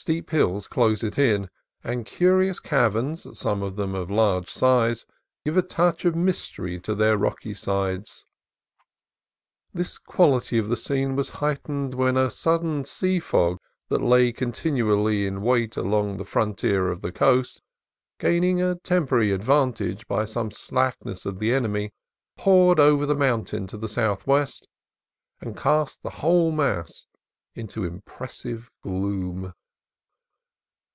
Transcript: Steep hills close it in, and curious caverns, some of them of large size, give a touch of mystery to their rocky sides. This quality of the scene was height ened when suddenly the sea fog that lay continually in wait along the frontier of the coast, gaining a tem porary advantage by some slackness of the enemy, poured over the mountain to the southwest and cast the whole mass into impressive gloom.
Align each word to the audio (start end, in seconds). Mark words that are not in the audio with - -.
Steep 0.00 0.30
hills 0.30 0.66
close 0.66 1.04
it 1.04 1.18
in, 1.18 1.50
and 1.84 2.06
curious 2.06 2.58
caverns, 2.58 3.38
some 3.38 3.62
of 3.62 3.76
them 3.76 3.94
of 3.94 4.10
large 4.10 4.48
size, 4.50 5.04
give 5.44 5.58
a 5.58 5.62
touch 5.62 6.06
of 6.06 6.16
mystery 6.16 6.80
to 6.80 6.94
their 6.94 7.18
rocky 7.18 7.52
sides. 7.52 8.24
This 9.74 9.98
quality 9.98 10.56
of 10.56 10.70
the 10.70 10.76
scene 10.76 11.16
was 11.16 11.28
height 11.28 11.64
ened 11.64 11.92
when 11.94 12.30
suddenly 12.30 12.80
the 12.80 12.86
sea 12.88 13.20
fog 13.20 13.58
that 13.90 14.00
lay 14.00 14.32
continually 14.32 15.26
in 15.26 15.42
wait 15.42 15.76
along 15.76 16.16
the 16.16 16.24
frontier 16.24 16.88
of 16.88 17.02
the 17.02 17.12
coast, 17.12 17.60
gaining 18.18 18.62
a 18.62 18.76
tem 18.76 19.06
porary 19.06 19.34
advantage 19.34 20.06
by 20.06 20.24
some 20.24 20.50
slackness 20.50 21.26
of 21.26 21.40
the 21.40 21.52
enemy, 21.52 21.92
poured 22.38 22.80
over 22.80 23.04
the 23.04 23.14
mountain 23.14 23.66
to 23.66 23.76
the 23.76 23.86
southwest 23.86 24.66
and 25.42 25.58
cast 25.58 26.02
the 26.02 26.08
whole 26.24 26.50
mass 26.50 27.04
into 27.54 27.84
impressive 27.84 28.70
gloom. 28.82 29.52